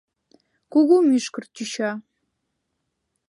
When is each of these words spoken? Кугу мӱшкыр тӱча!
Кугу 0.71 0.95
мӱшкыр 1.07 1.45
тӱча! 1.55 1.91